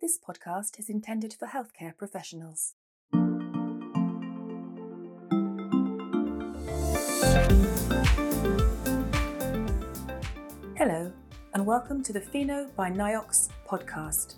This 0.00 0.18
podcast 0.18 0.78
is 0.78 0.88
intended 0.88 1.34
for 1.34 1.48
healthcare 1.48 1.94
professionals. 1.94 2.72
Hello, 10.74 11.12
and 11.52 11.66
welcome 11.66 12.02
to 12.02 12.14
the 12.14 12.20
FeNO 12.22 12.74
by 12.74 12.90
Niox 12.90 13.50
podcast. 13.68 14.36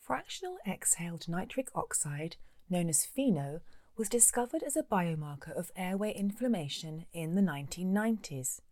Fractional 0.00 0.56
exhaled 0.66 1.28
nitric 1.28 1.68
oxide, 1.76 2.34
known 2.68 2.88
as 2.88 3.06
FeNO, 3.06 3.60
was 3.96 4.08
discovered 4.08 4.64
as 4.64 4.76
a 4.76 4.82
biomarker 4.82 5.56
of 5.56 5.70
airway 5.76 6.12
inflammation 6.12 7.06
in 7.12 7.36
the 7.36 7.40
1990s. 7.40 8.62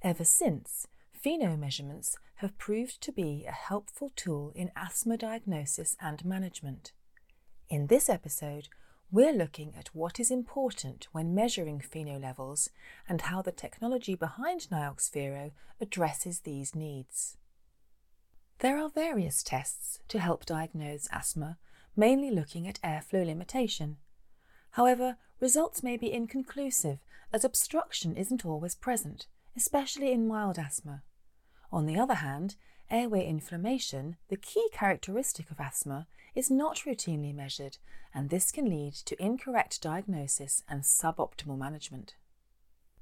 Ever 0.00 0.24
since, 0.24 0.86
FeNO 1.24 1.56
measurements 1.56 2.18
have 2.34 2.58
proved 2.58 3.00
to 3.00 3.10
be 3.10 3.46
a 3.48 3.50
helpful 3.50 4.12
tool 4.14 4.52
in 4.54 4.70
asthma 4.76 5.16
diagnosis 5.16 5.96
and 5.98 6.22
management. 6.22 6.92
In 7.70 7.86
this 7.86 8.10
episode, 8.10 8.68
we're 9.10 9.32
looking 9.32 9.72
at 9.74 9.88
what 9.94 10.20
is 10.20 10.30
important 10.30 11.08
when 11.12 11.34
measuring 11.34 11.80
FeNO 11.80 12.20
levels 12.20 12.68
and 13.08 13.22
how 13.22 13.40
the 13.40 13.52
technology 13.52 14.14
behind 14.14 14.68
Niox 14.70 15.50
addresses 15.80 16.40
these 16.40 16.74
needs. 16.74 17.38
There 18.58 18.76
are 18.76 18.90
various 18.90 19.42
tests 19.42 20.00
to 20.08 20.18
help 20.18 20.44
diagnose 20.44 21.08
asthma, 21.10 21.56
mainly 21.96 22.30
looking 22.30 22.68
at 22.68 22.82
airflow 22.84 23.24
limitation. 23.24 23.96
However, 24.72 25.16
results 25.40 25.82
may 25.82 25.96
be 25.96 26.12
inconclusive 26.12 26.98
as 27.32 27.46
obstruction 27.46 28.14
isn't 28.14 28.44
always 28.44 28.74
present, 28.74 29.26
especially 29.56 30.12
in 30.12 30.28
mild 30.28 30.58
asthma. 30.58 31.02
On 31.72 31.86
the 31.86 31.98
other 31.98 32.14
hand, 32.14 32.56
airway 32.90 33.26
inflammation, 33.26 34.16
the 34.28 34.36
key 34.36 34.68
characteristic 34.72 35.50
of 35.50 35.60
asthma, 35.60 36.06
is 36.34 36.50
not 36.50 36.82
routinely 36.86 37.34
measured, 37.34 37.78
and 38.12 38.30
this 38.30 38.50
can 38.50 38.68
lead 38.68 38.94
to 38.94 39.22
incorrect 39.22 39.80
diagnosis 39.80 40.62
and 40.68 40.82
suboptimal 40.82 41.56
management. 41.56 42.14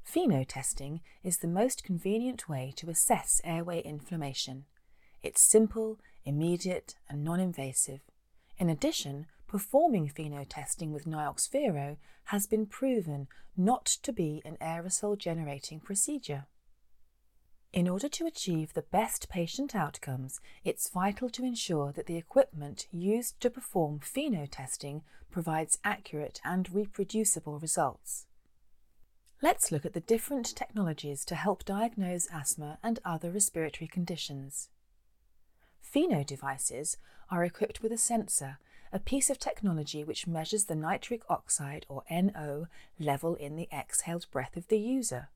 FeNO 0.04 0.44
testing 0.46 1.00
is 1.22 1.38
the 1.38 1.48
most 1.48 1.84
convenient 1.84 2.48
way 2.48 2.72
to 2.76 2.90
assess 2.90 3.40
airway 3.44 3.80
inflammation. 3.82 4.64
It's 5.22 5.40
simple, 5.40 5.98
immediate, 6.24 6.96
and 7.08 7.24
non 7.24 7.40
invasive. 7.40 8.00
In 8.58 8.68
addition, 8.68 9.26
performing 9.46 10.08
FeNO 10.08 10.46
testing 10.48 10.92
with 10.92 11.06
Niox 11.06 11.48
has 12.24 12.46
been 12.46 12.66
proven 12.66 13.28
not 13.56 13.84
to 13.84 14.12
be 14.12 14.42
an 14.44 14.56
aerosol 14.60 15.16
generating 15.16 15.80
procedure. 15.80 16.46
In 17.72 17.88
order 17.88 18.08
to 18.10 18.26
achieve 18.26 18.74
the 18.74 18.82
best 18.82 19.30
patient 19.30 19.74
outcomes, 19.74 20.40
it's 20.62 20.90
vital 20.90 21.30
to 21.30 21.44
ensure 21.44 21.90
that 21.92 22.04
the 22.04 22.18
equipment 22.18 22.86
used 22.92 23.40
to 23.40 23.48
perform 23.48 24.00
FeNO 24.00 24.46
testing 24.50 25.02
provides 25.30 25.78
accurate 25.82 26.38
and 26.44 26.70
reproducible 26.70 27.58
results. 27.58 28.26
Let's 29.40 29.72
look 29.72 29.86
at 29.86 29.94
the 29.94 30.00
different 30.00 30.54
technologies 30.54 31.24
to 31.24 31.34
help 31.34 31.64
diagnose 31.64 32.28
asthma 32.30 32.78
and 32.82 33.00
other 33.06 33.30
respiratory 33.30 33.88
conditions. 33.88 34.68
FeNO 35.80 36.24
devices 36.24 36.98
are 37.30 37.42
equipped 37.42 37.82
with 37.82 37.90
a 37.90 37.96
sensor, 37.96 38.58
a 38.92 38.98
piece 38.98 39.30
of 39.30 39.38
technology 39.38 40.04
which 40.04 40.26
measures 40.26 40.66
the 40.66 40.74
nitric 40.74 41.22
oxide 41.30 41.86
or 41.88 42.04
NO 42.10 42.66
level 42.98 43.34
in 43.34 43.56
the 43.56 43.68
exhaled 43.72 44.26
breath 44.30 44.58
of 44.58 44.68
the 44.68 44.78
user. 44.78 45.30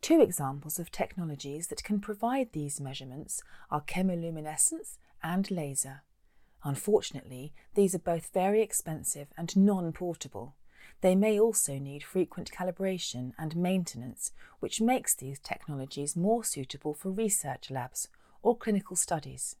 Two 0.00 0.20
examples 0.20 0.78
of 0.78 0.90
technologies 0.90 1.66
that 1.68 1.82
can 1.82 2.00
provide 2.00 2.52
these 2.52 2.80
measurements 2.80 3.42
are 3.70 3.80
chemiluminescence 3.82 4.96
and 5.22 5.50
laser. 5.50 6.02
Unfortunately, 6.64 7.52
these 7.74 7.94
are 7.94 8.00
both 8.00 8.32
very 8.32 8.62
expensive 8.62 9.28
and 9.36 9.56
non 9.56 9.92
portable. 9.92 10.54
They 11.00 11.14
may 11.14 11.38
also 11.38 11.78
need 11.78 12.02
frequent 12.02 12.50
calibration 12.50 13.32
and 13.38 13.56
maintenance, 13.56 14.32
which 14.60 14.80
makes 14.80 15.14
these 15.14 15.38
technologies 15.38 16.16
more 16.16 16.42
suitable 16.42 16.94
for 16.94 17.10
research 17.10 17.70
labs 17.70 18.08
or 18.42 18.56
clinical 18.56 18.96
studies. 18.96 19.56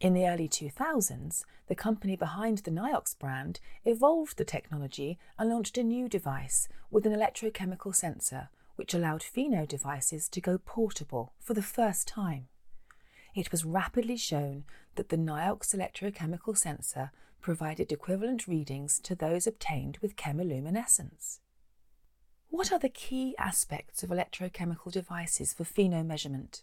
In 0.00 0.14
the 0.14 0.26
early 0.26 0.48
2000s, 0.48 1.44
the 1.66 1.74
company 1.74 2.16
behind 2.16 2.58
the 2.58 2.70
Niox 2.70 3.18
brand 3.18 3.60
evolved 3.84 4.38
the 4.38 4.44
technology 4.44 5.18
and 5.38 5.50
launched 5.50 5.76
a 5.76 5.82
new 5.82 6.08
device 6.08 6.68
with 6.90 7.04
an 7.06 7.12
electrochemical 7.12 7.94
sensor 7.94 8.48
which 8.80 8.94
allowed 8.94 9.22
FeNO 9.22 9.66
devices 9.66 10.26
to 10.26 10.40
go 10.40 10.56
portable 10.56 11.34
for 11.38 11.52
the 11.52 11.60
first 11.60 12.08
time. 12.08 12.48
It 13.34 13.52
was 13.52 13.62
rapidly 13.62 14.16
shown 14.16 14.64
that 14.94 15.10
the 15.10 15.18
Niox 15.18 15.74
electrochemical 15.76 16.56
sensor 16.56 17.10
provided 17.42 17.92
equivalent 17.92 18.48
readings 18.48 18.98
to 19.00 19.14
those 19.14 19.46
obtained 19.46 19.98
with 20.00 20.16
chemoluminescence. 20.16 21.40
What 22.48 22.72
are 22.72 22.78
the 22.78 22.88
key 22.88 23.34
aspects 23.38 24.02
of 24.02 24.08
electrochemical 24.08 24.90
devices 24.90 25.52
for 25.52 25.64
FeNO 25.64 26.02
measurement? 26.02 26.62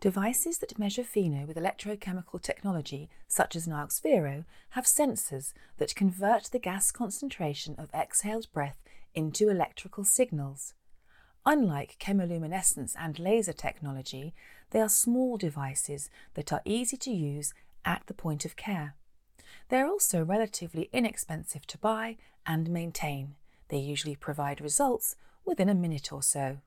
Devices 0.00 0.58
that 0.58 0.78
measure 0.78 1.04
FeNO 1.04 1.46
with 1.46 1.56
electrochemical 1.56 2.38
technology, 2.38 3.08
such 3.26 3.56
as 3.56 3.66
Niox 3.66 4.02
Vero, 4.02 4.44
have 4.70 4.84
sensors 4.84 5.54
that 5.78 5.94
convert 5.94 6.50
the 6.52 6.58
gas 6.58 6.92
concentration 6.92 7.76
of 7.78 7.88
exhaled 7.94 8.48
breath 8.52 8.82
into 9.14 9.48
electrical 9.48 10.04
signals. 10.04 10.74
Unlike 11.50 11.96
chemoluminescence 11.98 12.94
and 12.98 13.18
laser 13.18 13.54
technology, 13.54 14.34
they 14.68 14.82
are 14.82 14.88
small 14.90 15.38
devices 15.38 16.10
that 16.34 16.52
are 16.52 16.60
easy 16.66 16.98
to 16.98 17.10
use 17.10 17.54
at 17.86 18.02
the 18.06 18.12
point 18.12 18.44
of 18.44 18.54
care. 18.54 18.94
They 19.70 19.78
are 19.78 19.86
also 19.86 20.22
relatively 20.22 20.90
inexpensive 20.92 21.66
to 21.68 21.78
buy 21.78 22.18
and 22.44 22.68
maintain. 22.68 23.36
They 23.68 23.78
usually 23.78 24.14
provide 24.14 24.60
results 24.60 25.16
within 25.46 25.70
a 25.70 25.74
minute 25.74 26.12
or 26.12 26.22
so. 26.22 26.58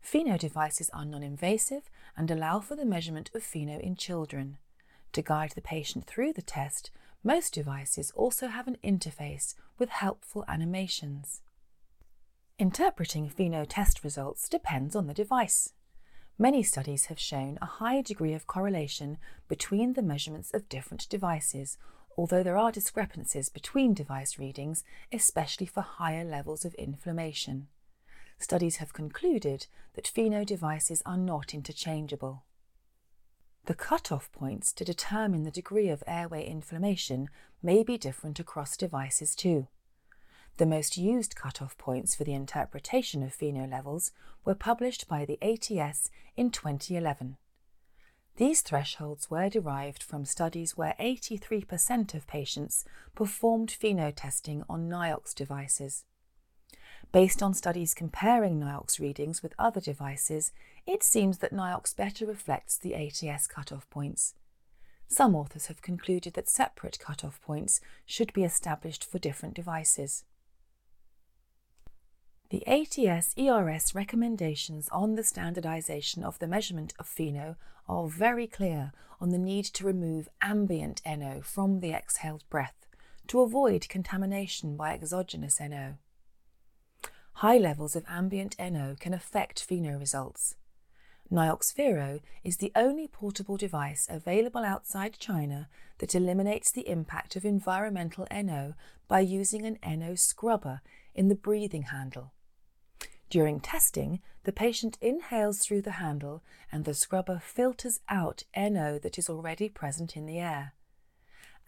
FeNO 0.00 0.38
devices 0.38 0.88
are 0.90 1.04
non 1.04 1.24
invasive 1.24 1.90
and 2.16 2.30
allow 2.30 2.60
for 2.60 2.76
the 2.76 2.84
measurement 2.84 3.32
of 3.34 3.42
FeNO 3.42 3.80
in 3.80 3.96
children. 3.96 4.58
To 5.14 5.22
guide 5.22 5.54
the 5.56 5.60
patient 5.60 6.06
through 6.06 6.34
the 6.34 6.40
test, 6.40 6.92
most 7.24 7.54
devices 7.54 8.12
also 8.14 8.46
have 8.46 8.68
an 8.68 8.76
interface 8.84 9.56
with 9.76 9.88
helpful 9.88 10.44
animations. 10.46 11.40
Interpreting 12.60 13.30
FeNO 13.30 13.64
test 13.66 14.04
results 14.04 14.46
depends 14.46 14.94
on 14.94 15.06
the 15.06 15.14
device. 15.14 15.72
Many 16.38 16.62
studies 16.62 17.06
have 17.06 17.18
shown 17.18 17.56
a 17.62 17.80
high 17.80 18.02
degree 18.02 18.34
of 18.34 18.46
correlation 18.46 19.16
between 19.48 19.94
the 19.94 20.02
measurements 20.02 20.50
of 20.52 20.68
different 20.68 21.08
devices, 21.08 21.78
although 22.18 22.42
there 22.42 22.58
are 22.58 22.70
discrepancies 22.70 23.48
between 23.48 23.94
device 23.94 24.38
readings, 24.38 24.84
especially 25.10 25.64
for 25.64 25.80
higher 25.80 26.22
levels 26.22 26.66
of 26.66 26.74
inflammation. 26.74 27.68
Studies 28.38 28.76
have 28.76 28.92
concluded 28.92 29.66
that 29.94 30.06
FeNO 30.06 30.44
devices 30.44 31.02
are 31.06 31.16
not 31.16 31.54
interchangeable. 31.54 32.44
The 33.64 33.74
cutoff 33.74 34.30
points 34.32 34.74
to 34.74 34.84
determine 34.84 35.44
the 35.44 35.50
degree 35.50 35.88
of 35.88 36.04
airway 36.06 36.46
inflammation 36.46 37.30
may 37.62 37.82
be 37.82 37.96
different 37.96 38.38
across 38.38 38.76
devices 38.76 39.34
too. 39.34 39.68
The 40.56 40.66
most 40.66 40.96
used 40.96 41.36
cutoff 41.36 41.76
points 41.78 42.14
for 42.14 42.24
the 42.24 42.34
interpretation 42.34 43.22
of 43.22 43.34
FeNO 43.34 43.66
levels 43.70 44.12
were 44.44 44.54
published 44.54 45.08
by 45.08 45.24
the 45.24 45.38
ATS 45.42 46.10
in 46.36 46.50
2011. 46.50 47.36
These 48.36 48.62
thresholds 48.62 49.30
were 49.30 49.48
derived 49.48 50.02
from 50.02 50.24
studies 50.24 50.76
where 50.76 50.94
83% 50.98 52.14
of 52.14 52.26
patients 52.26 52.84
performed 53.14 53.70
FeNO 53.70 54.12
testing 54.14 54.62
on 54.68 54.88
Niox 54.88 55.34
devices. 55.34 56.04
Based 57.12 57.42
on 57.42 57.54
studies 57.54 57.92
comparing 57.92 58.60
Niox 58.60 59.00
readings 59.00 59.42
with 59.42 59.54
other 59.58 59.80
devices, 59.80 60.52
it 60.86 61.02
seems 61.02 61.38
that 61.38 61.52
Niox 61.52 61.94
better 61.94 62.24
reflects 62.24 62.78
the 62.78 62.94
ATS 62.94 63.46
cutoff 63.46 63.88
points. 63.90 64.34
Some 65.08 65.34
authors 65.34 65.66
have 65.66 65.82
concluded 65.82 66.34
that 66.34 66.48
separate 66.48 67.00
cutoff 67.00 67.40
points 67.40 67.80
should 68.06 68.32
be 68.32 68.44
established 68.44 69.04
for 69.04 69.18
different 69.18 69.54
devices. 69.54 70.24
The 72.50 72.66
ATS 72.66 73.32
ERS 73.38 73.94
recommendations 73.94 74.88
on 74.88 75.14
the 75.14 75.22
standardization 75.22 76.24
of 76.24 76.40
the 76.40 76.48
measurement 76.48 76.92
of 76.98 77.06
FeNO 77.06 77.54
are 77.88 78.08
very 78.08 78.48
clear 78.48 78.90
on 79.20 79.28
the 79.30 79.38
need 79.38 79.66
to 79.66 79.86
remove 79.86 80.28
ambient 80.42 81.00
NO 81.06 81.42
from 81.42 81.78
the 81.78 81.92
exhaled 81.92 82.42
breath 82.50 82.88
to 83.28 83.40
avoid 83.40 83.88
contamination 83.88 84.76
by 84.76 84.92
exogenous 84.92 85.60
NO. 85.60 85.98
High 87.34 87.58
levels 87.58 87.94
of 87.94 88.04
ambient 88.08 88.56
NO 88.58 88.96
can 88.98 89.14
affect 89.14 89.64
FeNO 89.64 89.96
results. 90.00 90.56
Niox 91.30 91.72
Vero 91.72 92.18
is 92.42 92.56
the 92.56 92.72
only 92.74 93.06
portable 93.06 93.58
device 93.58 94.08
available 94.10 94.64
outside 94.64 95.20
China 95.20 95.68
that 95.98 96.16
eliminates 96.16 96.72
the 96.72 96.88
impact 96.88 97.36
of 97.36 97.44
environmental 97.44 98.26
NO 98.28 98.74
by 99.06 99.20
using 99.20 99.64
an 99.64 99.78
NO 99.86 100.16
scrubber 100.16 100.80
in 101.14 101.28
the 101.28 101.36
breathing 101.36 101.82
handle. 101.82 102.32
During 103.30 103.60
testing, 103.60 104.20
the 104.42 104.52
patient 104.52 104.98
inhales 105.00 105.60
through 105.60 105.82
the 105.82 105.92
handle 105.92 106.42
and 106.72 106.84
the 106.84 106.94
scrubber 106.94 107.38
filters 107.38 108.00
out 108.08 108.42
NO 108.56 108.98
that 108.98 109.18
is 109.18 109.30
already 109.30 109.68
present 109.68 110.16
in 110.16 110.26
the 110.26 110.40
air. 110.40 110.74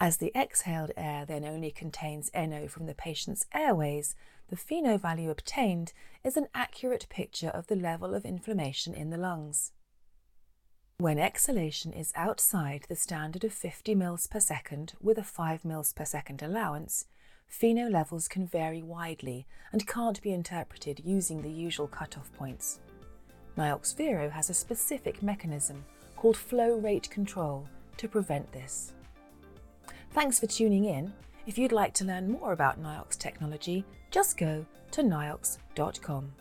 As 0.00 0.16
the 0.16 0.32
exhaled 0.36 0.90
air 0.96 1.24
then 1.24 1.44
only 1.44 1.70
contains 1.70 2.32
NO 2.34 2.66
from 2.66 2.86
the 2.86 2.94
patient's 2.94 3.46
airways, 3.54 4.16
the 4.48 4.56
FeNO 4.56 4.98
value 4.98 5.30
obtained 5.30 5.92
is 6.24 6.36
an 6.36 6.48
accurate 6.52 7.06
picture 7.08 7.50
of 7.50 7.68
the 7.68 7.76
level 7.76 8.12
of 8.12 8.24
inflammation 8.24 8.92
in 8.92 9.10
the 9.10 9.16
lungs. 9.16 9.70
When 10.98 11.20
exhalation 11.20 11.92
is 11.92 12.12
outside 12.16 12.86
the 12.88 12.96
standard 12.96 13.44
of 13.44 13.52
50 13.52 13.94
mL 13.94 14.28
per 14.28 14.40
second 14.40 14.94
with 15.00 15.18
a 15.18 15.24
5 15.24 15.62
mL 15.62 15.94
per 15.94 16.04
second 16.04 16.42
allowance, 16.42 17.06
FeNO 17.52 17.90
levels 17.90 18.28
can 18.28 18.46
vary 18.46 18.82
widely 18.82 19.46
and 19.72 19.86
can't 19.86 20.22
be 20.22 20.32
interpreted 20.32 21.02
using 21.04 21.42
the 21.42 21.50
usual 21.50 21.86
cutoff 21.86 22.32
points. 22.32 22.80
Niox 23.58 23.94
Vero 23.94 24.30
has 24.30 24.48
a 24.48 24.54
specific 24.54 25.22
mechanism 25.22 25.84
called 26.16 26.36
flow 26.36 26.78
rate 26.78 27.10
control 27.10 27.68
to 27.98 28.08
prevent 28.08 28.50
this. 28.52 28.94
Thanks 30.12 30.40
for 30.40 30.46
tuning 30.46 30.86
in. 30.86 31.12
If 31.46 31.58
you'd 31.58 31.72
like 31.72 31.92
to 31.94 32.04
learn 32.04 32.32
more 32.32 32.52
about 32.52 32.82
Niox 32.82 33.18
technology, 33.18 33.84
just 34.10 34.38
go 34.38 34.64
to 34.92 35.02
niox.com. 35.02 36.32